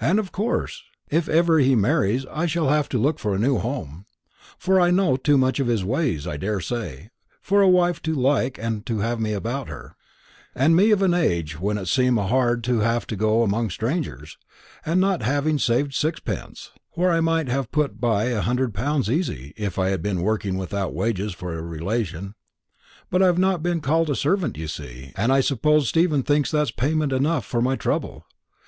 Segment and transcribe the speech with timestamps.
[0.00, 3.58] And of course, if ever he marries, I shall have to look for a new
[3.58, 4.04] home;
[4.58, 8.58] for I know too much of his ways, I daresay, for a wife to like
[8.86, 9.94] to have me about her
[10.56, 13.70] and me of an age when it seem a hard to have to go among
[13.70, 14.36] strangers
[14.84, 19.52] and not having saved sixpence, where I might have put by a hundred pounds easy,
[19.56, 22.34] if I hadn't been working without wages for a relation.
[23.08, 26.72] But I've not been called a servant, you see; and I suppose Stephen thinks that's
[26.72, 28.26] payment enough for my trouble.